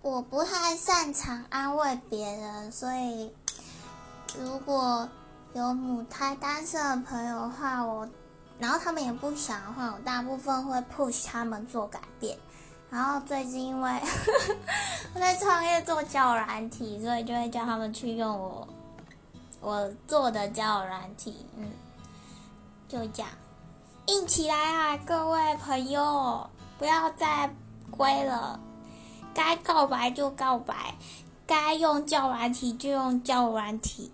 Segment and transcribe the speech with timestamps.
[0.00, 3.32] 我不太擅长安慰别人，所以
[4.38, 5.08] 如果
[5.54, 8.08] 有母胎单身的朋友的话，我
[8.58, 12.38] 然后他们也不想的话，我大部分会 push 他们做改变。
[12.90, 13.90] 然后最近因为
[15.14, 18.68] 我在创业做交友软体，所以就会叫他们去用我
[19.60, 21.70] 我做的交友软体，嗯，
[22.88, 23.30] 就这样，
[24.06, 27.52] 硬起来啊，各位朋友，不要再
[27.90, 28.58] 龟了，
[29.38, 30.96] 该告白就告白，
[31.46, 34.10] 该用叫软体就用叫软体。